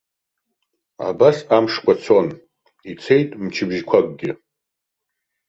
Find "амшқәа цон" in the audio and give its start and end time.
1.55-2.27